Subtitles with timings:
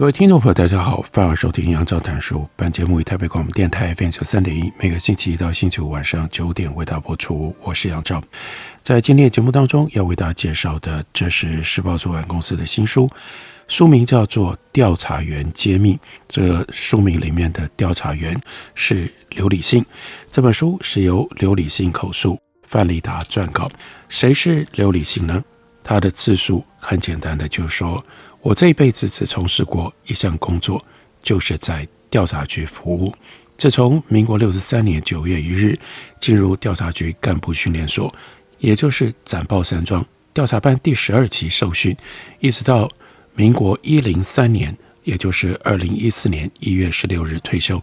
[0.00, 2.48] 各位听众朋友，大家好，欢迎收听杨照谈书。
[2.56, 7.54] 本节目以台北广播电台 FM 九三点一，每个星期一到星期五晚上九点为大家播出。
[7.60, 8.24] 我是杨照，
[8.82, 13.10] 在今天的节目当中要为大家介绍的，这是时报出版公司的新书，
[13.68, 15.92] 书名叫做《调查员揭秘》。
[16.26, 18.40] 这个书名里面的调查员
[18.74, 19.84] 是刘礼信。
[20.32, 23.68] 这本书是由刘礼信口述，范立达撰稿。
[24.08, 25.44] 谁是刘礼信呢？
[25.84, 28.02] 他的自述很简单的，就是说。
[28.42, 30.82] 我这一辈子只从事过一项工作，
[31.22, 33.14] 就是在调查局服务。
[33.58, 35.78] 自从民国六十三年九月一日
[36.18, 38.12] 进入调查局干部训练所，
[38.58, 41.94] 也就是展报山庄调查班第十二期受训，
[42.38, 42.90] 一直到
[43.34, 47.82] 民国一零三年，也就是二零一四年一月十六日退休，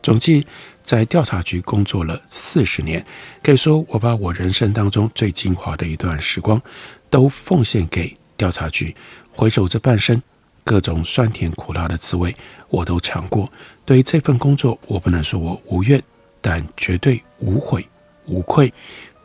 [0.00, 0.46] 总计
[0.84, 3.04] 在调查局工作了四十年。
[3.42, 6.62] 可以说，我把我人生当中最精华的一段时光，
[7.10, 8.94] 都奉献给调查局。
[9.36, 10.20] 回首这半生，
[10.64, 12.34] 各种酸甜苦辣的滋味
[12.70, 13.46] 我都尝过。
[13.84, 16.02] 对于这份工作，我不能说我无怨，
[16.40, 17.86] 但绝对无悔
[18.24, 18.72] 无愧。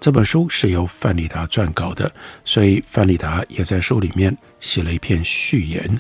[0.02, 2.12] 这本书是由范丽达撰稿的，
[2.44, 5.98] 所以范丽达也在书里面写了一篇序言，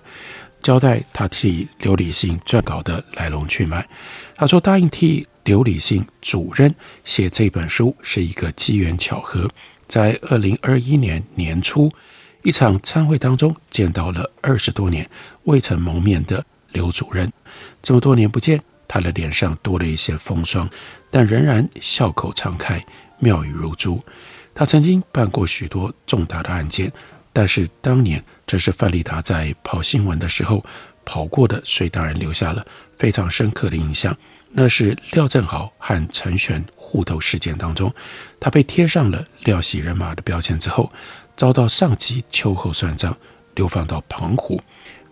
[0.61, 3.87] 交代他替刘礼信撰稿的来龙去脉。
[4.35, 9.49] 他说，答应替刘礼信主任写这本书是一个机缘巧合，
[9.87, 11.89] 在二零二一年年初。
[12.43, 15.07] 一场餐会当中，见到了二十多年
[15.43, 17.31] 未曾谋面的刘主任。
[17.83, 20.67] 这么多年不见，他的脸上多了一些风霜，
[21.11, 22.83] 但仍然笑口常开，
[23.19, 24.03] 妙语如珠。
[24.55, 26.91] 他曾经办过许多重大的案件，
[27.31, 30.65] 但是当年这是范丽达在跑新闻的时候
[31.05, 32.65] 跑过的，所以当然留下了
[32.97, 34.15] 非常深刻的印象。
[34.53, 37.93] 那是廖正豪和陈璇互斗事件当中，
[38.39, 40.91] 他被贴上了廖系人马的标签之后。
[41.35, 43.15] 遭到上级秋后算账，
[43.55, 44.61] 流放到澎湖。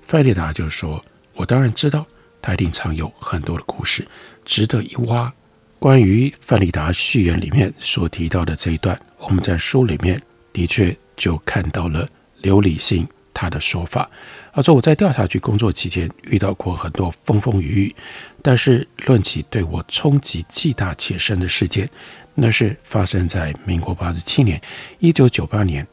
[0.06, 1.04] 范丽达就说
[1.36, 2.06] ：“我当然知道，
[2.42, 4.08] 他一定藏有很多的故事，
[4.46, 5.32] 值得一挖。”
[5.80, 10.22] 关于范丽达序言里面所提到的这一段，我们在书里面
[10.52, 12.08] 的确就看到了
[12.42, 14.10] 刘礼信他的说法。
[14.52, 17.96] 他说：“我在调查局工作期间遇到过很多风风雨雨，
[18.42, 21.90] 但是论起对我冲击既大且深的事件，
[22.36, 24.62] 那是发生在民国八十七年，
[24.98, 25.88] 一九九八年。”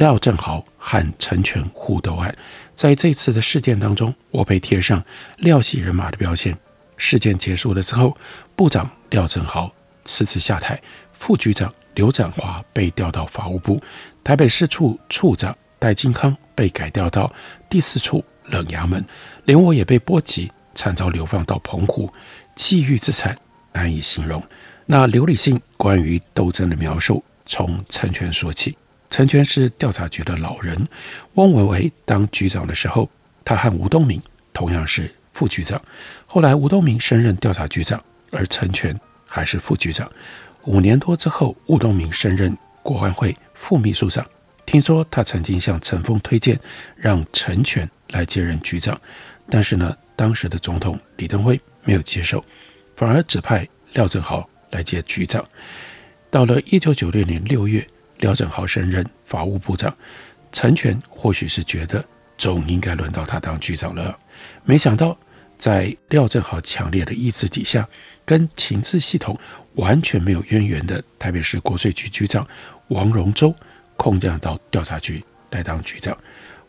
[0.00, 2.34] 廖正豪和陈全互斗案，
[2.74, 5.04] 在这次的事件当中，我被贴上
[5.36, 6.56] 廖系人马的标签。
[6.96, 8.16] 事件结束了之后，
[8.56, 9.70] 部长廖正豪
[10.06, 10.80] 辞职下台，
[11.12, 13.78] 副局长刘展华被调到法务部，
[14.24, 17.30] 台北市处处长戴金康被改调到
[17.68, 19.04] 第四处冷衙门，
[19.44, 22.10] 连我也被波及，惨遭流放到澎湖，
[22.56, 23.36] 际遇之惨
[23.74, 24.42] 难以形容。
[24.86, 28.74] 那刘理信关于斗争的描述，从陈全说起。
[29.10, 30.86] 陈全是调查局的老人，
[31.34, 33.10] 汪维维当局长的时候，
[33.44, 34.22] 他和吴东明
[34.52, 35.82] 同样是副局长。
[36.26, 40.10] 后来吴东明升任调查局长，而陈全还是副局长。
[40.64, 44.24] 五年多之后，吴东明升任国安会副秘书长。
[44.64, 46.58] 听说他曾经向陈锋推荐
[46.94, 48.98] 让陈全来接任局长，
[49.48, 52.44] 但是呢，当时的总统李登辉没有接受，
[52.94, 55.44] 反而指派廖正豪来接局长。
[56.30, 57.84] 到了一九九六年六月。
[58.20, 59.94] 廖振豪升任法务部长，
[60.52, 62.04] 陈全或许是觉得
[62.38, 64.16] 总应该轮到他当局长了。
[64.64, 65.16] 没想到，
[65.58, 67.86] 在廖振豪强烈的意志底下，
[68.24, 69.38] 跟情治系统
[69.74, 72.46] 完全没有渊源的台北市国税局局长
[72.88, 73.54] 王荣洲
[73.96, 76.16] 空降到调查局来当局长。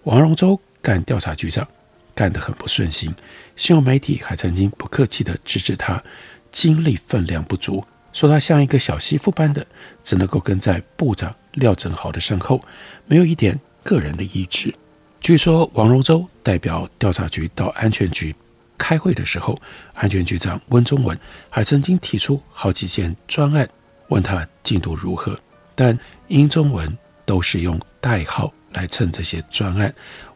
[0.03, 1.67] 王荣洲干调查局长
[2.13, 3.13] 干得很不顺心，
[3.55, 6.03] 新闻媒体还曾经不客气地指指他
[6.51, 7.83] 精力分量不足。
[8.13, 9.65] 说他像一个小媳妇般的，
[10.03, 12.63] 只能够跟在部长廖振豪的身后，
[13.05, 14.73] 没有一点个人的意志。
[15.19, 18.35] 据说王荣洲代表调查局到安全局
[18.77, 19.59] 开会的时候，
[19.93, 21.17] 安全局长温中文
[21.49, 23.69] 还曾经提出好几件专案，
[24.07, 25.39] 问他进度如何，
[25.75, 25.97] 但
[26.27, 29.93] 殷宗文都是用代号来称这些专案。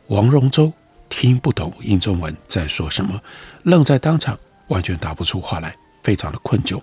[0.08, 0.72] 王荣洲
[1.10, 3.20] 听不懂殷宗文在说什么，
[3.64, 4.38] 愣在当场，
[4.68, 6.80] 完全答不出话来，非常的困窘。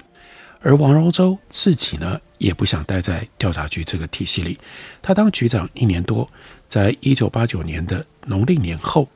[0.62, 4.59] 而王荣洲自己呢，也不想待在调查局这个体系里。
[5.03, 6.29] 他当局长一年多，
[6.69, 9.09] 在一九八九年的农历年后，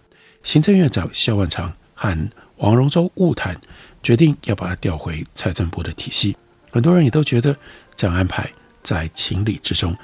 [0.43, 3.61] 行政院长萧万长和王荣洲晤谈，
[4.03, 6.37] 决定要把他调回财政部的体系。
[6.73, 7.57] 很多人也都觉得
[7.95, 8.51] 这样安排
[8.83, 9.97] 在情理之中。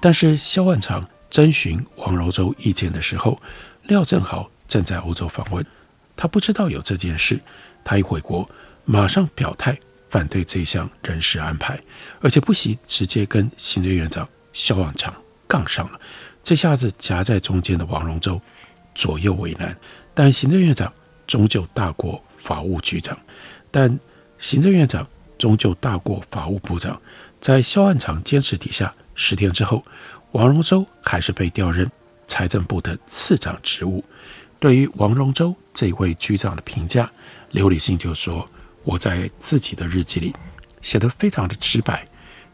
[0.00, 3.40] 但是萧万长征询王荣洲意见的时候，
[3.84, 5.64] 廖正豪正在欧洲访问，
[6.16, 7.38] 他不知道有这件事。
[7.84, 8.48] 他一回国，
[8.84, 9.78] 马上表态
[10.10, 11.80] 反对这项人事安排，
[12.20, 15.14] 而且不惜直接跟行政院长萧万长
[15.46, 15.98] 杠上了。
[16.42, 18.40] 这下子夹在中间的王荣洲
[18.94, 19.74] 左右为难，
[20.12, 20.92] 但行政院长
[21.26, 23.16] 终究大过法务局长，
[23.70, 23.98] 但
[24.38, 25.06] 行政院长
[25.38, 27.00] 终究大过法务部长。
[27.40, 29.82] 在萧万长坚持底下，十天之后，
[30.32, 31.90] 王荣洲还是被调任
[32.26, 34.04] 财政部的次长职务。
[34.58, 37.10] 对于王荣洲这位局长的评价，
[37.52, 38.46] 刘理信就说
[38.84, 40.34] ：“我在自己的日记里
[40.80, 42.06] 写得非常的直白，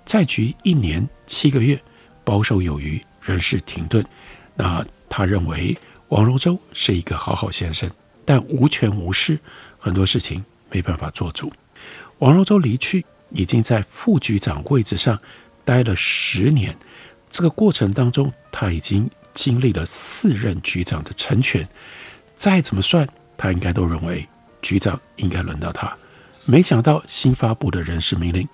[0.05, 1.81] 在局一年七个月，
[2.25, 4.07] 保守有余。”人事停顿，
[4.55, 5.77] 那他认为
[6.11, 7.91] 王荣洲是一个好好先生，
[8.25, 9.37] 但无权无势，
[9.81, 11.53] 很多事情没办法做主。
[12.21, 15.19] 王荣洲离去，已经在副局长位置上
[15.65, 16.77] 待了十年，
[17.29, 21.69] 这个过程当中，他已经经历了四任局长的成全，
[22.37, 24.25] 再怎么算，他应该都认为
[24.63, 25.93] 局长应该轮到他。
[26.47, 28.49] 没想到新发布的人事命令，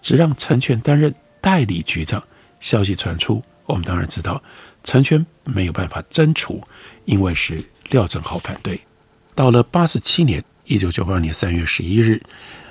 [0.00, 2.22] 只让陈全担任代理局长，
[2.60, 3.42] 消息传出。
[3.66, 4.40] 我们当然知道，
[4.84, 6.62] 陈全没有办法征除，
[7.04, 8.80] 因为是廖正豪反对。
[9.34, 12.22] 到了八十七年，一九九八年三月十一日，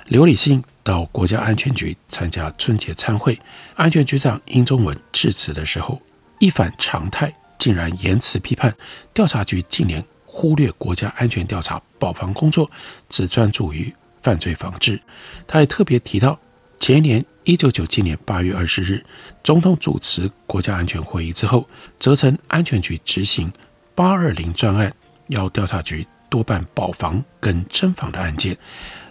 [0.06, 3.38] 刘理信到国家安全局参加春节参会，
[3.74, 6.00] 安全局长殷宗文致辞的时候，
[6.38, 8.74] 一反常态，竟然言辞批判
[9.12, 12.70] 调查局近年忽略国家安全调查保防工作，
[13.08, 13.92] 只专注于
[14.22, 15.00] 犯罪防治。
[15.46, 16.38] 他也特别提到
[16.78, 17.24] 前年。
[17.44, 19.04] 一九九七年八月二十日，
[19.42, 21.66] 总统主持国家安全会议之后，
[21.98, 23.52] 责成安全局执行
[23.96, 24.92] 八二零专案，
[25.26, 28.56] 要调查局多办保防跟侦防的案件。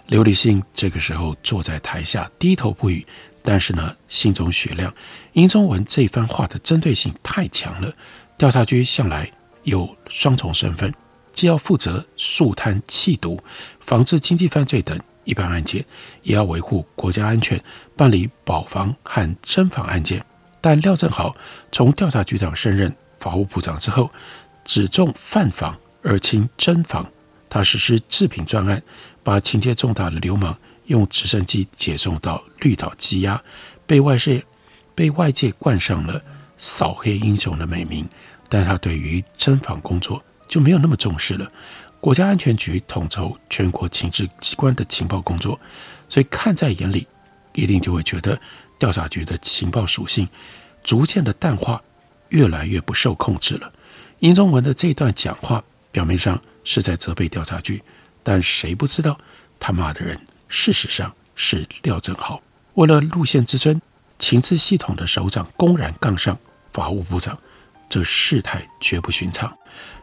[0.06, 3.06] 刘理信这个时候坐在台下低头不语，
[3.42, 4.90] 但是呢，心中雪亮。
[5.34, 7.92] 殷宗文这番话的针对性太强了。
[8.38, 9.30] 调查局向来
[9.64, 10.90] 有双重身份，
[11.32, 13.42] 既要负责肃贪弃毒、
[13.80, 14.98] 防治经济犯罪等。
[15.24, 15.84] 一般案件
[16.24, 17.62] 也要维护国家安全，
[17.96, 20.24] 办理保防和侦防案件。
[20.60, 21.32] 但廖正豪
[21.70, 24.10] 从调查局长升任法务部长之后，
[24.64, 27.08] 只重犯防而轻侦防。
[27.48, 28.82] 他实施制品专案，
[29.22, 33.40] 把情节重大的流氓用直升机解送到绿岛羁押，
[33.86, 34.44] 被外界
[34.94, 36.20] 被外界冠上了
[36.58, 38.08] 扫黑英雄的美名。
[38.48, 40.20] 但他对于侦防工作
[40.52, 41.50] 就没有那么重视了。
[41.98, 45.58] 国家安全局统筹全国情治机关的情报工作，
[46.10, 47.06] 所以看在眼里，
[47.54, 48.38] 一定就会觉得
[48.78, 50.28] 调查局的情报属性
[50.84, 51.80] 逐渐的淡化，
[52.28, 53.72] 越来越不受控制了。
[54.18, 57.82] 殷宗文的这段讲话，表面上是在责备调查局，
[58.22, 59.18] 但谁不知道
[59.58, 62.38] 他骂的人事实上是廖正豪。
[62.74, 63.80] 为了路线之争，
[64.18, 66.38] 情治系统的首长公然杠上
[66.74, 67.38] 法务部长，
[67.88, 69.50] 这事态绝不寻常。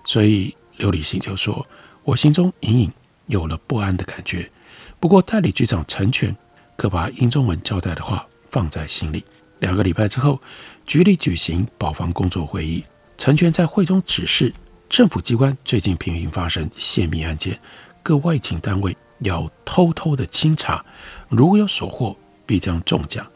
[0.09, 1.63] 所以刘理信就说。
[2.03, 2.91] 我心中隐隐
[3.27, 4.49] 有了不安的感觉，
[4.99, 6.35] 不过代理局长成全
[6.75, 9.23] 可把殷宗文交代的话放在心里。
[9.59, 10.41] 两个礼拜之后，
[10.87, 12.83] 局里举行保防工作会议，
[13.15, 14.51] 成全在会中指示
[14.89, 17.59] 政府机关最近频频发生泄密案件，
[18.01, 20.83] 各外勤单位要偷偷的清查，
[21.29, 23.27] 如有所获，必将重奖。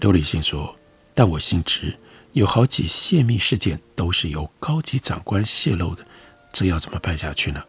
[0.00, 0.76] 刘理信说
[1.14, 1.96] ：“但我心直
[2.32, 6.04] 有好几泄密事件都是由高级长官泄露的，
[6.52, 7.62] 这要怎么办下去呢？”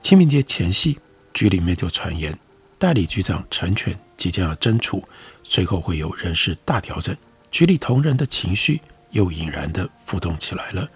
[0.00, 0.98] 清明节前夕，
[1.32, 2.38] 局里面就传言，
[2.78, 5.02] 代理局长成全即将要征除，
[5.42, 7.16] 随后会有人事大调整，
[7.50, 10.86] 局里同仁的情绪又俨然地浮动起来了。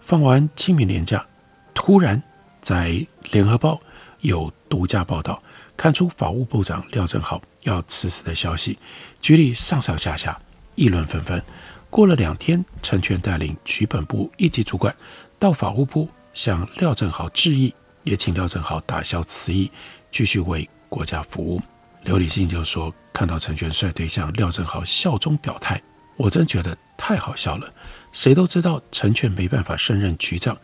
[0.00, 1.26] 放完清明连假，
[1.74, 2.22] 突然
[2.60, 3.80] 在联合报
[4.20, 5.42] 有独家报道，
[5.76, 8.78] 看出法务部长廖正豪要辞职的消息，
[9.20, 10.40] 局里上上下下
[10.76, 11.42] 议论纷纷。
[11.90, 14.94] 过了两天，成全带领局本部一级主管
[15.38, 17.74] 到法务部向廖正豪致意。
[18.04, 19.70] 也请廖正豪打消辞意，
[20.10, 21.62] 继续为国家服务。
[22.02, 25.80] 刘理信就说：“看到陈全率队向廖正豪效忠表态，
[26.16, 27.72] 我真觉得太好笑了。
[28.10, 30.58] 谁都知道陈全没办法胜任局长，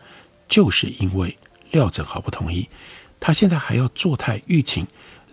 [0.49, 1.37] 就是因为
[1.71, 2.67] 廖正豪不同意。
[3.21, 4.85] 他现在还要坐态欲请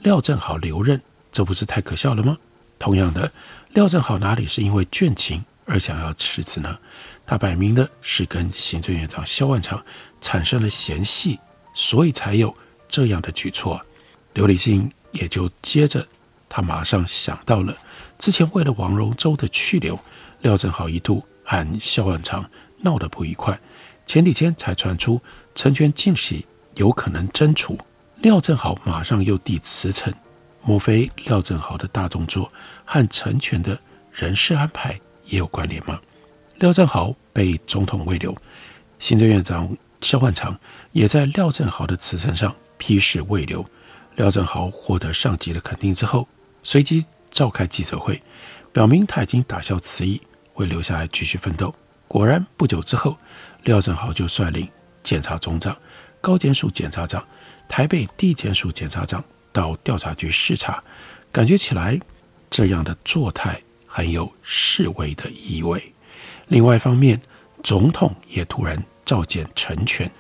[0.03, 1.03] 廖正豪留任，
[1.33, 2.39] 这不是太可笑了吗？
[2.79, 3.33] 同样的，
[3.71, 6.79] 廖正豪哪里是因为倦勤而想要辞职呢？
[7.27, 9.83] 他摆明的是跟行政院长萧万长
[10.21, 11.39] 产生了嫌隙。”
[11.79, 12.57] 所以才有
[12.89, 13.79] 这样的举措，
[14.33, 16.09] 刘理信也就接着，
[16.49, 17.77] 他马上想到了
[18.19, 20.01] 之前为了王荣洲的去留，
[20.41, 23.61] 廖正豪一度和萧万长闹得不愉快，
[24.07, 25.21] 前几天才传出
[25.55, 27.79] 陈全近期有可能真处，
[28.23, 30.11] 廖正豪马上又递辞呈。
[30.63, 32.51] 莫非廖正豪的大动作
[32.87, 33.79] 和陈全的
[34.11, 36.01] 人事安排也有关联吗？
[36.59, 38.35] 廖振豪被总统慰留，
[38.99, 40.59] 行政院长萧万长
[40.93, 43.65] 也在廖振豪的辞呈上批示慰留。
[44.17, 46.27] 廖振豪获得上级的肯定之后，
[46.63, 48.23] 随即召开记者会，
[48.73, 50.21] 表明他已经打消辞意，
[50.55, 51.75] 会留下来继续奋斗。
[52.09, 53.19] 果然，不久之后，
[53.65, 54.67] 廖振豪就率领
[55.03, 55.77] 检察总长、
[56.21, 57.23] 高检署检察长、
[57.69, 59.23] 台北地检署检察长。
[59.53, 60.85] 到调查局视察，
[61.33, 61.99] 感觉起来
[62.51, 65.95] 这样的作态很有示威的意味。
[66.49, 67.21] 另外一方面，
[67.63, 70.11] 总统也突然召见陈全，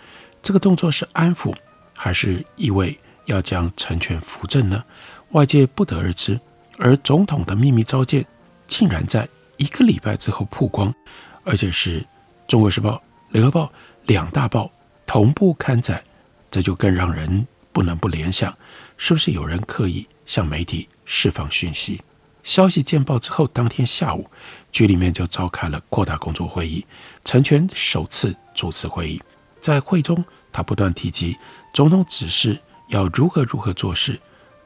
[0.42, 1.54] 这个动作是安抚，
[1.94, 4.84] 还是意味要将陈全扶正呢？
[5.30, 6.38] 外界不得而知。
[6.78, 8.24] 而总统的秘密召见
[8.66, 10.94] 竟然在一个礼拜之后曝光，
[11.42, 12.00] 而且是
[12.46, 12.90] 《中国时报》、
[13.30, 13.64] 《联合报》
[14.06, 14.70] 两大报
[15.06, 16.02] 同步刊载，
[16.50, 18.54] 这就更让人不能不联想。
[18.98, 22.00] 是不是有人刻意向媒体释放讯息？
[22.46, 24.24] 消息见报之后，当天下午，
[24.70, 26.86] 局里面就召开了扩大工作会议。
[27.24, 29.20] 陈全首次主持会议，
[29.60, 31.36] 在会中，他不断提及
[31.74, 34.18] 总统指示要如何如何做事。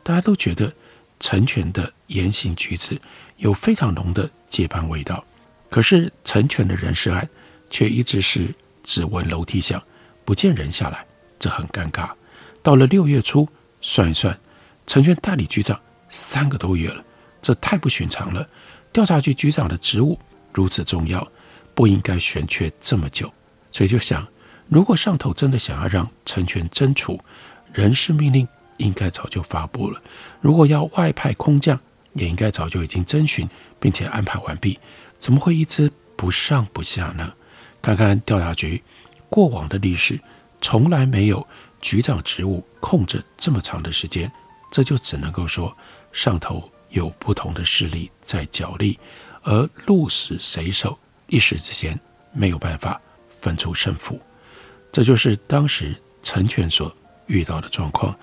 [0.03, 0.71] 大家都觉得
[1.19, 3.01] 陈全的言行举止
[3.39, 5.25] 有非常浓的接班味道。
[5.71, 7.27] 可是陈全的人事案
[7.71, 9.83] 却一直是只闻楼梯响，
[10.27, 11.07] 不见人下来，
[11.39, 12.11] 这很尴尬。
[12.63, 13.49] 到了六月初。
[13.83, 14.39] 算一算，
[14.87, 17.03] 陈全代理局长三个多月了，
[17.41, 18.47] 这太不寻常了。
[18.93, 20.19] 调查局局长的职务
[20.53, 21.27] 如此重要，
[21.75, 23.33] 不应该悬缺这么久。
[23.73, 24.27] 所以就想，
[24.69, 27.19] 如果上头真的想要让陈全真处，
[27.73, 28.47] 人事命令
[28.79, 30.01] 应该早就发布了。
[30.41, 31.79] 如果要外派空降，
[32.15, 34.79] 也应该早就已经征询并且安排完毕。
[35.19, 37.33] 怎么会一直不上不下呢？
[37.81, 38.83] 看看调查局
[39.29, 40.21] 过往的历史，
[40.61, 41.47] 从来没有。
[41.81, 44.31] 局长职务空着这么长的时间，
[44.71, 45.75] 这就只能够说
[46.13, 48.99] 上头有不同的势力在角力，
[49.43, 51.99] 而鹿死谁手一时之间
[52.33, 53.01] 没有办法
[53.41, 54.21] 分出胜负。
[54.93, 56.95] 这就是当时陈全所
[57.27, 58.15] 遇到的状况。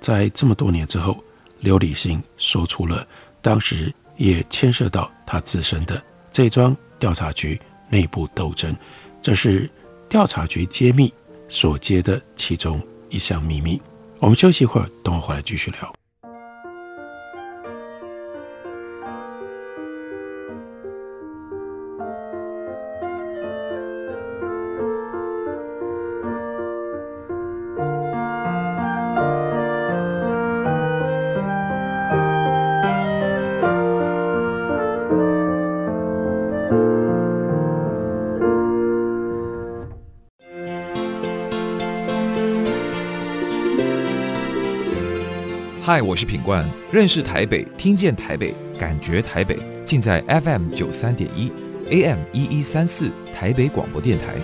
[0.00, 1.22] 在这么多年之后，
[1.60, 3.06] 刘理性说出了
[3.40, 6.02] 当时也牵涉到他自身的
[6.32, 8.74] 这桩调查局内部斗争，
[9.22, 9.70] 这是
[10.08, 11.12] 调查局揭秘
[11.48, 13.80] 所揭的其中一项秘密。
[14.18, 15.99] 我们休息一会儿，等我回来继续聊。
[45.92, 51.50] 嗨，我是品冠，认识台北，听见台北，感觉台北，尽在 FM 九三点一
[51.90, 54.36] ，AM 一一三四，台北广播电台。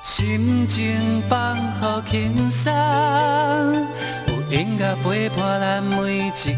[0.00, 2.72] 心情放好轻松，
[4.28, 6.56] 有音乐陪伴咱每一天。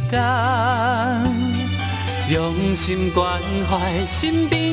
[2.31, 4.64] 用心关怀身边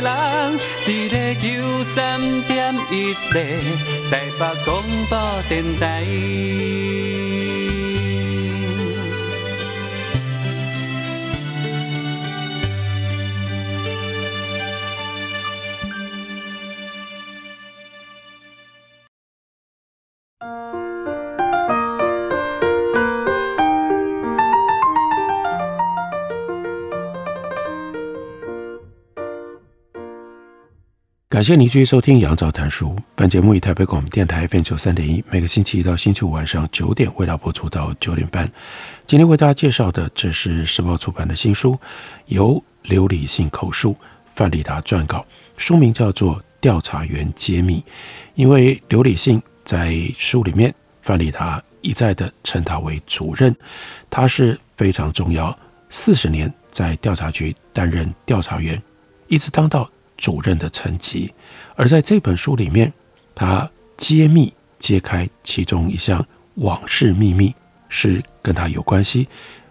[0.00, 3.60] 人，伫咧九三点一咧
[4.10, 7.43] 台北广播电台。
[31.34, 32.90] 感谢您继续收听《杨照谈书》。
[33.16, 38.48] 本节目以台北广播电台 FM 九三点一，每个星期一到星期五晚上九点为大家播出到九点半。
[39.04, 41.76] 今天为大家介绍的，这是时报出版的新书，
[42.26, 43.96] 由刘理性口述，
[44.32, 45.26] 范丽达撰稿，
[45.56, 47.80] 书名叫做《调查员揭秘》。
[48.36, 50.72] 因为刘理性在书里面，
[51.02, 53.52] 范丽达一再的称他为主任，
[54.08, 58.80] 他是非常重要，四十年在调查局担任调查员，
[59.26, 59.90] 一直当到。
[60.24, 61.30] 主任的层级，
[61.76, 62.90] 而在这本书里面，
[63.34, 67.54] 他揭秘揭开其中一项往事秘密，
[67.90, 69.28] 是跟他有关系。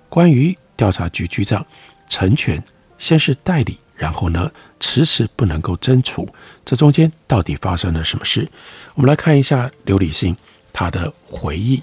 [0.10, 1.65] 关于调查局局长
[2.07, 2.63] 陈全，
[3.00, 6.29] 先是代理，然后呢迟迟不能够侦处，
[6.63, 8.48] 这中间到底发生了什么事？
[8.93, 10.38] 我们来看一下刘理性
[10.72, 11.81] 他的回忆。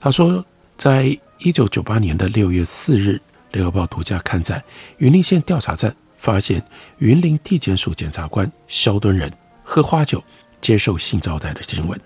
[0.00, 0.44] 他说，
[0.76, 3.10] 在一九九八年的六月四日，
[3.52, 4.60] 《联合报》独家刊载
[4.98, 6.62] 云林县调查站发现
[6.98, 9.32] 云林地检署检察官萧敦仁
[9.64, 10.22] 喝花酒
[10.60, 11.98] 接受性招待的新闻。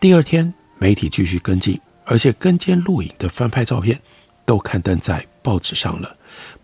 [0.00, 4.00] 第二天，媒体继续跟进，而且跟监录影的翻拍照片
[4.46, 6.16] 都刊登在报纸上了。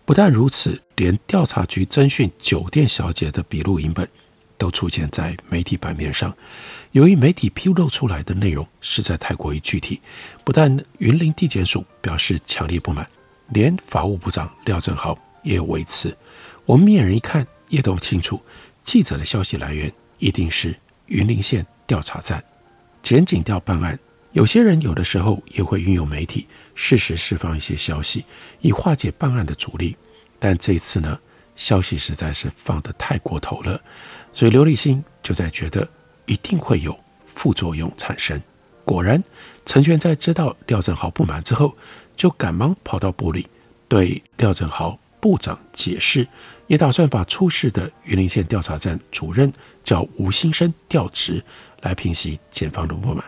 [0.05, 4.07] 不但如此，连调查局侦讯酒店小姐的笔录影本
[4.57, 6.33] 都出现在媒体版面上。
[6.93, 10.01] 由于媒体披露出来的内容实在太过于具体，
[10.43, 13.07] 不但云林地检署表示强烈不满，
[13.49, 16.15] 连法务部长廖正豪也有微词。
[16.67, 18.41] 我们明眼人一看也都清楚，
[18.83, 22.43] 记者的消息来源一定是云林县调查站。
[23.01, 23.97] 检警调办案，
[24.33, 26.45] 有些人有的时候也会运用媒体。
[26.75, 28.25] 适时释放一些消息，
[28.59, 29.95] 以化解办案的阻力，
[30.37, 31.17] 但这次呢，
[31.55, 33.81] 消息实在是放得太过头了，
[34.33, 35.87] 所以刘立新就在觉得
[36.25, 38.39] 一定会有副作用产生。
[38.83, 39.23] 果然，
[39.65, 41.73] 陈全在知道廖振豪不满之后，
[42.17, 43.47] 就赶忙跑到部里
[43.87, 46.25] 对廖振豪部长解释，
[46.67, 49.51] 也打算把出事的云林县调查站主任
[49.83, 51.43] 叫吴新生调职，
[51.81, 53.21] 来平息检方的不满。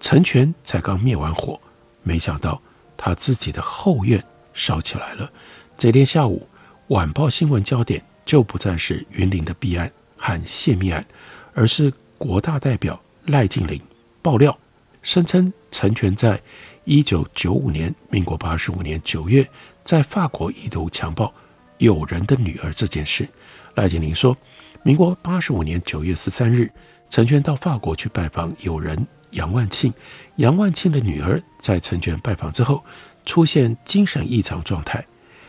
[0.00, 1.60] 陈全才刚灭完火，
[2.02, 2.58] 没想到。
[2.96, 4.24] 他自己的后院
[4.54, 5.30] 烧起来了。
[5.76, 6.48] 这天下午，
[6.86, 11.04] 晚报新闻焦点就不再是云林的弊案和泄密案，
[11.52, 13.78] 而是国大代表赖静玲
[14.22, 14.56] 爆料，
[15.04, 16.40] 声称陈全在
[16.84, 19.46] 一九九五年（民国八十五年九月）
[19.84, 21.32] 在法国意图强暴
[21.76, 23.28] 友人的女儿这件事。
[23.74, 24.34] 赖静玲说，
[24.82, 26.72] 民国八十五年九月十三日，
[27.10, 29.06] 陈全到法国去拜访友人。
[29.32, 29.92] 杨万庆，
[30.36, 32.82] 杨万庆的女儿在陈全拜访之后
[33.26, 35.04] 出现精神异常状态，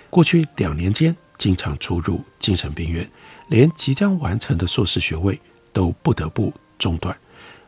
[0.09, 3.07] 过去两年间经常出入精神病院，
[3.47, 5.39] 连即将完成的硕士学位
[5.71, 7.15] 都不得不中断。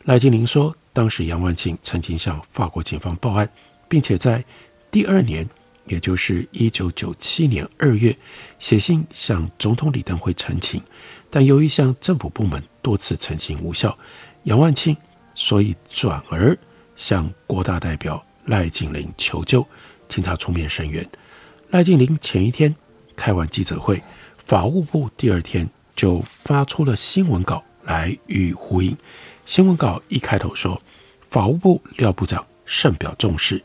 [0.06, 3.48] 赖金玲说，当时杨万庆曾经向法国警方报案，
[3.88, 4.44] 并且在
[4.90, 5.48] 第二年，
[5.86, 8.18] 也就是一九九七年二月，
[8.58, 10.82] 写信向总统李登辉陈情，
[11.30, 13.96] 但由于向政府部门多次陈情无效，
[14.46, 14.98] 杨万庆。
[15.36, 16.58] 所以转而
[16.96, 19.64] 向国大代表赖景玲求救，
[20.10, 21.08] 请他出面声援。
[21.70, 22.76] 赖景玲前一天
[23.16, 24.02] 开完记者会，
[24.44, 28.98] 法务部第二天就发出了新闻稿来予以呼应。
[29.46, 30.82] 新闻稿一开头说，
[31.30, 33.62] 法务部廖部长甚表重视，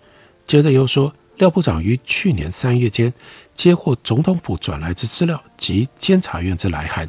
[0.46, 3.12] 接着又说，廖部长于去年三月间
[3.54, 7.08] 接获总统府转来之资料及监察院之来函，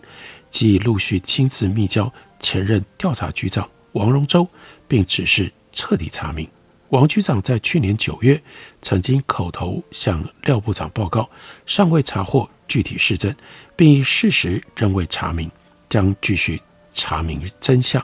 [0.50, 3.70] 即陆续亲自密交前任调查局长。
[3.94, 4.48] 王荣洲，
[4.88, 6.48] 并指示彻底查明。
[6.90, 8.42] 王局长在去年九月
[8.82, 11.30] 曾经口头向廖部长报告，
[11.66, 13.36] 尚未查获具体事证，
[13.76, 15.50] 并以事实仍未查明，
[15.90, 16.62] 将继续
[16.92, 18.04] 查明真相，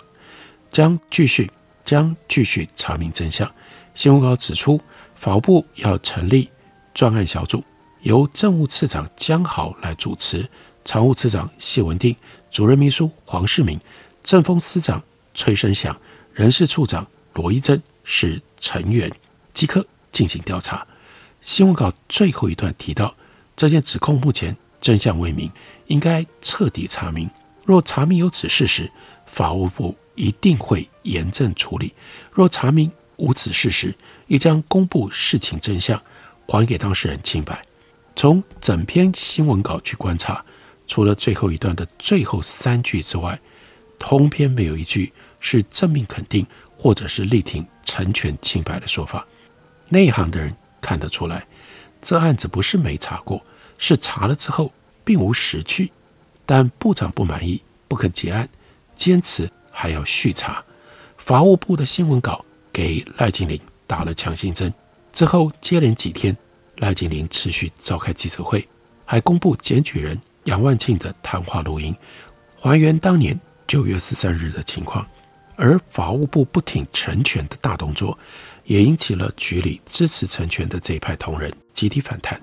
[0.72, 1.50] 将继续
[1.90, 3.52] 将继续查明真相。
[3.96, 4.80] 新闻稿指出，
[5.16, 6.48] 法务部要成立
[6.94, 7.64] 专案小组，
[8.04, 10.48] 由政务次长江豪来主持，
[10.86, 12.16] 常务次长谢文定，
[12.52, 13.80] 主任秘书黄世明，
[14.24, 15.02] 政风司长。
[15.34, 15.98] 崔生祥，
[16.34, 19.10] 人事处长罗一珍是成员，
[19.54, 20.86] 即刻进行调查。
[21.42, 23.16] 新闻稿最后一段提到，
[23.56, 25.50] 这件指控目前真相未明，
[25.88, 27.30] 应该彻底查明。
[27.66, 28.92] 若查明有此事实，
[29.26, 31.94] 法务部一定会严正处理；
[32.32, 33.96] 若查明无此事实，
[34.28, 36.02] 也将公布事情真相，
[36.46, 37.62] 还给当事人清白。
[38.16, 40.44] 从整篇新闻稿去观察，
[40.88, 43.40] 除了最后一段的最后三句之外，
[43.98, 45.12] 通篇没有一句。
[45.42, 46.46] 是正面肯定，
[46.78, 49.26] 或者是力挺成全清白的说法。
[49.88, 51.48] 内行的人看得出来，
[52.02, 53.42] 这案子不是没查过，
[53.78, 54.70] 是查了之后
[55.06, 55.94] 并无实据。
[56.46, 58.50] 但部长不满意，不肯结案，
[58.94, 59.50] 坚持
[59.80, 60.62] 还要续查。
[61.16, 64.74] 法务部的新闻稿给赖金玲打了强心针。
[65.14, 66.36] 之后接连几天，
[66.80, 68.68] 赖金玲持续召开记者会，
[69.06, 71.96] 还公布检举人杨万庆的谈话录音，
[72.58, 75.08] 还原当年九月十三日的情况。
[75.56, 78.20] 而法务部不挺成全的大动作，
[78.66, 82.42] 也引起了局里支持成全的这一派同仁集体反弹。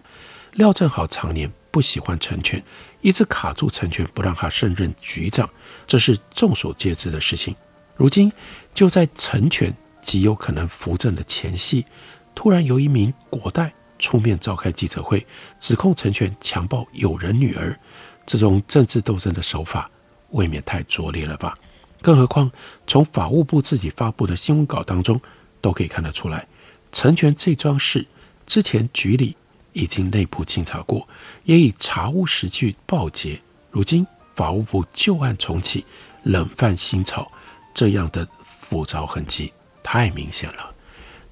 [0.53, 2.63] 廖正豪常年不喜欢成全，
[3.07, 5.49] 一直卡住成全不让他胜任局长，
[5.87, 7.55] 这是众所皆知的事情。
[7.95, 8.33] 如今
[8.75, 11.87] 就在成全极有可能扶正的前夕，
[12.35, 15.25] 突然由一名国代出面召开记者会，
[15.61, 17.79] 指控成全强暴友人女儿，
[18.27, 19.89] 这种政治斗争的手法
[20.31, 21.57] 未免太拙劣了吧？
[22.03, 22.51] 更何况，
[22.89, 25.21] 从法务部自己发布的新闻稿当中，
[25.61, 26.45] 都可以看得出来，
[26.91, 28.05] 成全这桩事
[28.49, 29.37] 之前局里
[29.77, 31.07] 已经内部清查过，
[31.45, 33.39] 也以查无实据报捷。
[33.71, 35.85] 如今法务部旧案重启，
[36.23, 37.31] 冷饭新炒，
[37.75, 38.27] 这样的
[38.59, 40.75] 浮躁痕迹太明显了。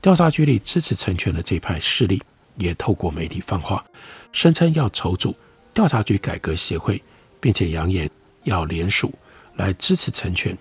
[0.03, 2.23] 调查局里支持陈全的这派势力，
[2.59, 3.83] 也透过媒体放话，
[4.31, 5.35] 声称要筹组
[5.73, 7.03] 调查局改革协会，
[7.41, 8.09] 并且扬言
[8.43, 9.11] 要联署
[9.55, 10.57] 来支持成全。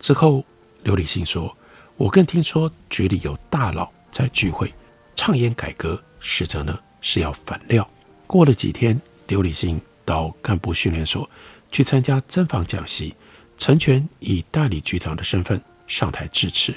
[0.00, 0.44] 之后，
[0.82, 1.56] 刘理信说
[1.96, 4.74] ：“我更听说局里有大佬在聚会，
[5.14, 7.88] 畅言改革，实则呢是要反料。”
[8.26, 11.28] 过了几天，刘李信到干部训练所
[11.72, 13.14] 去参加侦防讲习，
[13.58, 16.74] 陈全以代理局长的身份上台致辞。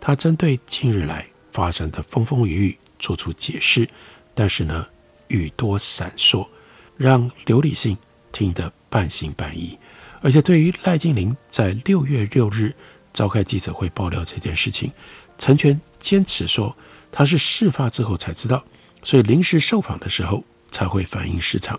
[0.00, 3.88] 他针对近日来发生的风风雨雨做出解释，
[4.34, 4.86] 但是呢，
[5.28, 6.46] 语多闪烁，
[6.96, 7.96] 让刘李信
[8.32, 9.78] 听得半信半疑。
[10.20, 12.74] 而且对于赖金伶在六月六日
[13.12, 14.92] 召开记者会爆料这件事情，
[15.38, 16.76] 陈全坚持说
[17.10, 18.64] 他是事发之后才知道，
[19.02, 21.78] 所以临时受访的时候才会反映市场。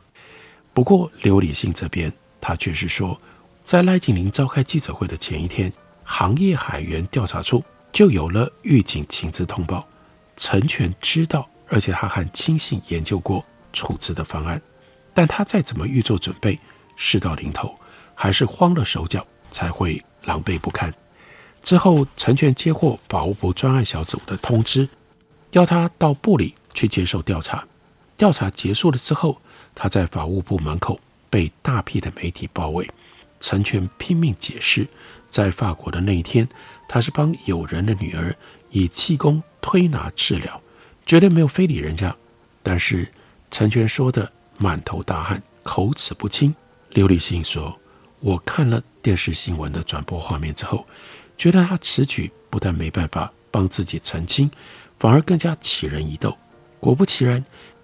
[0.73, 3.19] 不过刘理信这边他却是说，
[3.63, 5.71] 在赖金伶召开记者会的前一天，
[6.03, 9.87] 行业海员调查处就有了预警情资通报，
[10.35, 14.61] 陈全知道，而且他还亲信研究过处置的方案，
[15.13, 16.59] 但他再怎么预做准备，
[16.95, 17.73] 事到临头。
[18.15, 20.93] 还是慌了手脚，才会狼狈不堪。
[21.63, 24.87] 之后，陈全接获法务部专案小组的通知，
[25.49, 27.63] 要他到部里去接受调查。
[28.17, 29.41] 调查结束了之后，
[29.73, 32.89] 他在法务部门口被大批的媒体包围。
[33.39, 34.87] 陈全拼命解释，
[35.29, 36.47] 在法国的那一天，
[36.87, 38.35] 他是帮友人的女儿
[38.69, 40.61] 以气功推拿治疗，
[41.05, 42.15] 绝对没有非礼人家。
[42.61, 43.11] 但是
[43.51, 46.55] 陈全说的满头大汗，口齿不清。
[46.91, 47.77] 刘立信说。
[48.25, 50.87] 我看了电视新闻的转播画面之后，
[51.37, 54.49] 觉得他此举不但没办法帮自己澄清，
[54.97, 56.37] 反而更加起人疑窦。
[56.83, 57.41] 果不其然，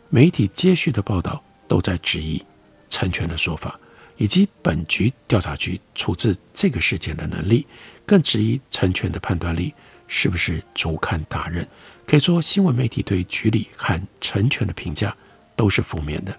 [0.09, 2.43] 媒体接续的报道都在质疑
[2.89, 3.79] 成全的说法，
[4.17, 7.65] 以及本局调查局处置这个事件的能力，
[8.05, 9.73] 更质疑成全的判断力
[10.05, 11.65] 是不是足堪大任。
[12.05, 15.15] 可以说，新闻媒体对局里和成全的评价
[15.55, 16.38] 都是负面的，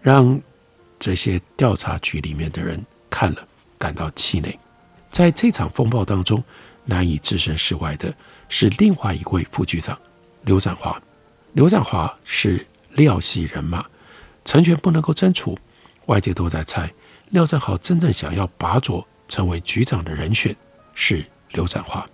[0.00, 0.40] 让
[1.00, 2.80] 这些调查局里面的人。
[3.10, 4.56] 看了感到气馁，
[5.10, 6.40] 在这场风暴当中，
[6.84, 8.14] 难以置身事外的
[8.48, 9.98] 是另外一位副局长
[10.44, 11.02] 刘展华。
[11.56, 12.66] 刘展华是
[12.96, 13.82] 廖系人马，
[14.44, 15.58] 成全不能够争除，
[16.04, 16.92] 外界都在猜
[17.30, 20.54] 廖振豪真正想要拔擢成为局长的人选
[20.92, 22.06] 是刘展华。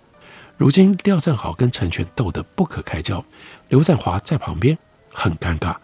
[0.55, 3.21] 如今廖振豪跟成全斗得不可开交，
[3.67, 4.77] 刘展华在旁边
[5.11, 5.75] 很尴尬，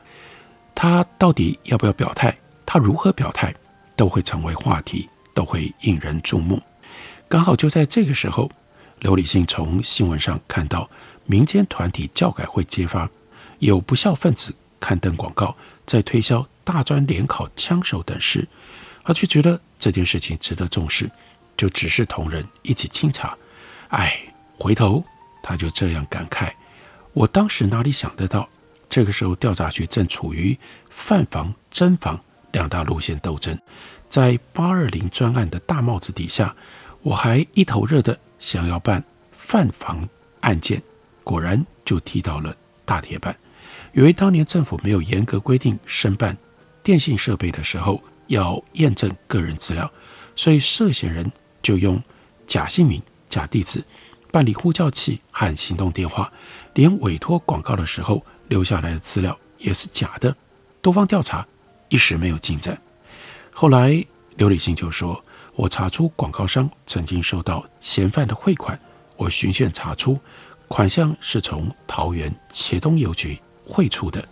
[0.74, 2.34] 他到底要不要表态？
[2.66, 3.54] 他如何表态？
[3.98, 6.62] 都会成为话题，都会引人注目。
[7.28, 8.50] 刚好就在这个时候，
[9.00, 10.90] 刘理信从新闻上看到
[11.26, 13.10] 民间团体教改会揭发
[13.60, 18.48] 有不肖分子刊登广告，在推销大专联考枪手等事，
[19.04, 21.10] 他却觉得这件事情值得重视，
[21.56, 23.38] 就指示同仁一起清查。
[23.90, 24.22] 哎，
[24.58, 25.04] 回头
[25.44, 26.52] 他就这样感慨：
[27.14, 28.48] 我当时哪里想得到，
[28.90, 30.58] 这个时候调查局正处于
[30.90, 32.20] 犯防侦防。
[32.52, 33.56] 两大路线斗争，
[34.10, 36.56] 在八二零专案的大帽子底下，
[37.04, 40.82] 我还一头热的想要办犯防案件，
[41.24, 43.38] 果然就踢到了大铁板。
[44.00, 46.36] 由于当年政府没有严格规定申办
[46.82, 49.92] 电信设备的时候要验证个人资料，
[50.38, 51.30] 所以涉嫌人
[51.62, 52.02] 就用
[52.48, 53.84] 假姓名、假地址
[54.32, 56.32] 办理呼叫器和行动电话，
[56.76, 60.34] 连委托广告的时候留下来的资料也是假的。
[60.82, 61.46] 多方调查。
[61.90, 62.80] 一时没有进展。
[63.52, 64.06] 后来
[64.38, 65.22] 刘李信就说
[65.58, 68.80] ：“我查出广告商曾经收到嫌犯的汇款，
[69.18, 70.18] 我循线查出
[70.68, 74.28] 款项是从桃园茄东邮局汇出的。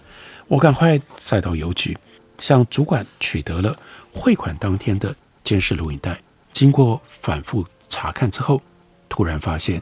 [0.47, 1.95] 我赶快再到邮局
[2.39, 3.77] 向主管取得了
[4.11, 6.19] 汇款当天的监视录影带。
[6.51, 8.59] 经过反复查看之后，
[9.07, 9.81] 突然发现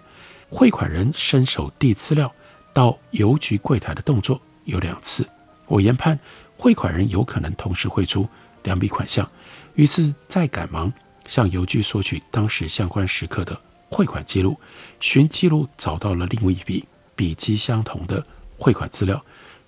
[0.50, 2.30] 汇款人伸手递资料
[2.74, 5.28] 到邮局柜台的动作有两次。
[5.68, 6.20] 我研判。”
[6.58, 8.26] 汇款人有可能同时汇出
[8.64, 9.30] 两笔款项，
[9.74, 10.92] 于是再赶忙
[11.26, 14.58] 向邮局索取当时相关时刻的汇款记录。
[15.02, 18.26] 循记录找到了另外一笔笔迹相同的
[18.58, 19.22] 汇款资料，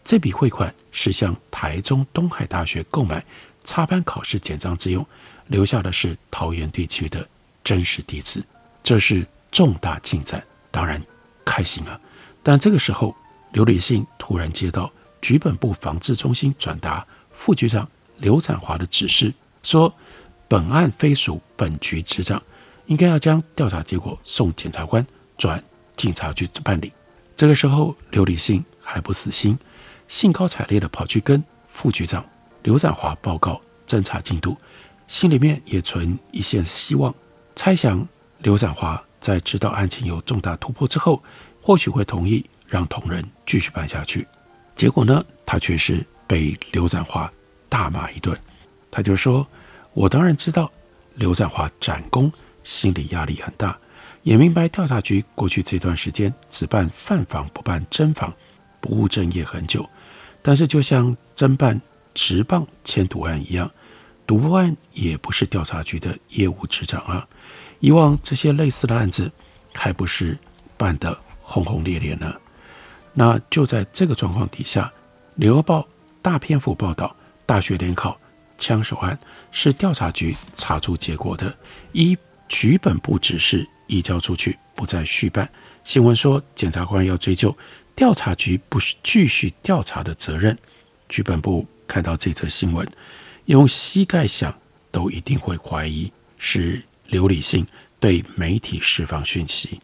[0.07, 3.21] 这笔汇款是向台中东海大学购买
[3.65, 5.05] 插班考试简章之用，
[5.47, 7.27] 留下的是桃园地区的
[7.61, 8.41] 真实地址。
[8.81, 10.41] 这是重大进展，
[10.71, 11.03] 当然
[11.43, 11.99] 开心啊！
[12.41, 13.13] 但这个时候，
[13.51, 14.89] 刘理信突然接到。
[15.19, 19.93] 局本部防治中心转达副局长刘展华的指示，说
[20.47, 22.41] 本案非属本局执掌，
[22.85, 25.05] 应该要将调查结果送检察官
[25.37, 25.61] 转
[25.97, 26.93] 警察局办理。
[27.35, 29.57] 这个时候，刘理信还不死心，
[30.07, 32.25] 兴高采烈地跑去跟副局长
[32.63, 34.57] 刘展华报告侦查进度，
[35.07, 37.13] 心里面也存一线希望，
[37.55, 38.05] 猜想
[38.39, 41.21] 刘展华在知道案情有重大突破之后，
[41.61, 44.27] 或许会同意让同仁继续办下去。
[44.75, 47.31] 结果呢，他却是被刘展华
[47.69, 48.37] 大骂一顿。
[48.91, 49.45] 他就说
[49.93, 50.71] ：“我当然知道
[51.15, 52.31] 刘展华展工，
[52.63, 53.77] 心理压力很大，
[54.23, 58.33] 也明白调查局过去这段时间只办犯房不办真房，
[58.79, 59.87] 不务正业很久。
[60.47, 61.81] 但是就像侦办
[62.13, 63.69] 职棒签赌案一样，
[64.25, 67.27] 赌案也不是调查局的业务执掌啊。
[67.81, 69.29] 以往这些类似的案子，
[69.73, 70.38] 还不是
[70.77, 72.33] 办得轰轰烈烈呢？
[73.12, 74.86] 那就在这个状况底下，
[75.36, 75.81] 《联合报》
[76.21, 77.13] 大篇幅报道
[77.45, 78.17] 大学联考。”
[78.57, 79.19] 枪手案
[79.51, 81.53] 是调查局查出结果的，
[81.91, 85.47] 一局本部指示移交出去，不再续办。
[85.83, 87.53] 新闻说，检察官要追究
[87.97, 90.55] 调查局不继续调查的责任。
[91.10, 92.88] 局本部看到这则新闻，
[93.45, 94.55] 用膝盖想
[94.91, 97.65] 都一定会怀疑是刘理性
[97.99, 99.79] 对媒体释放讯息。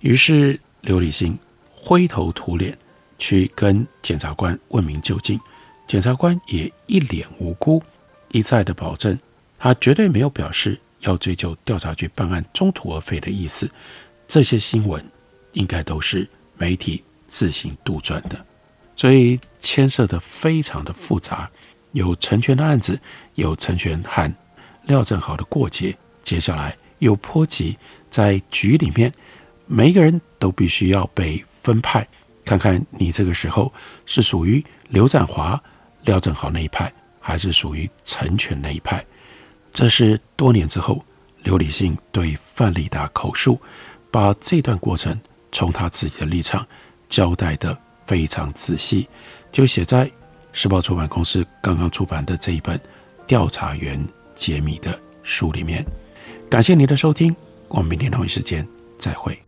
[0.00, 1.38] 于是刘理性
[1.70, 2.76] 灰头土脸
[3.16, 5.38] 去跟检察官问明究竟，
[5.86, 7.80] 检察官也一脸无辜。
[8.32, 9.16] 一再的保证，
[9.56, 13.70] 他绝对没有表示要追究调查局办案中途而废的意思。
[14.26, 15.04] 这些新闻
[15.52, 18.44] 应该都是媒体自行杜撰的，
[18.94, 21.50] 所以牵涉得非常的复杂。
[21.92, 23.00] 有成全的案子，
[23.34, 24.32] 有成全和
[24.84, 27.76] 廖正豪的过节，接下来又波及
[28.10, 29.12] 在局里面，
[29.66, 32.06] 每一个人都必须要被分派，
[32.44, 33.72] 看看你这个时候
[34.04, 35.58] 是属于刘展华、
[36.02, 36.92] 廖正豪那一派。
[37.24, 39.06] 还是属于成全那一派，
[39.72, 41.00] 这是多年之后
[41.44, 43.60] 刘李信对范立达口述，
[44.10, 45.16] 把这段过程
[45.52, 46.66] 从他自己的立场
[47.12, 49.06] 交代的非常仔细，
[49.52, 50.10] 就写在
[50.50, 52.78] 时报出版公司刚刚出版的这一本
[53.26, 54.02] 《调查员
[54.34, 55.84] 解密》的书里面。
[56.48, 57.36] 感谢您的收听，
[57.68, 58.66] 我们明天同一时间
[58.98, 59.38] 再会。